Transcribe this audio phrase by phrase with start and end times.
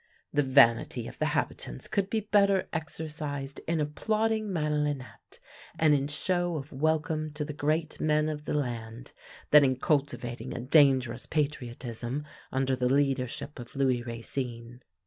[0.33, 5.37] The vanity of the habitants could be better exercised in applauding Madelinette,
[5.77, 9.11] and in show of welcome to the great men of the land,
[9.51, 14.81] than in cultivating a dangerous patriotism under the leadership of Louis Racine.